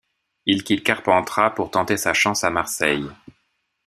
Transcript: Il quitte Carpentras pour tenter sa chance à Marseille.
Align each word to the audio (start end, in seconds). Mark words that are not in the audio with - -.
Il 0.47 0.63
quitte 0.63 0.83
Carpentras 0.83 1.51
pour 1.51 1.69
tenter 1.69 1.95
sa 1.95 2.15
chance 2.15 2.43
à 2.43 2.49
Marseille. 2.49 3.05